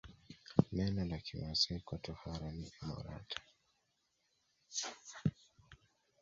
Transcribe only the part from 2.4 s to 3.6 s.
ni emorata